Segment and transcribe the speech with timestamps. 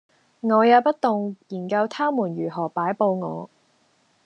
[0.39, 3.49] 我也不動，研究他們如何擺佈我；